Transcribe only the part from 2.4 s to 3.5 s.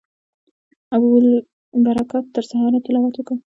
سهاره تلاوت وکړ.